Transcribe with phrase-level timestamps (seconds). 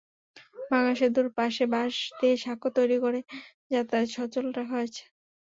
[0.69, 3.19] ভাঙা সেতুর পাশে বাঁশ দিয়ে সাঁকো তৈরি করে
[3.71, 5.03] যাতায়াত সচল রাখা হয়েছে।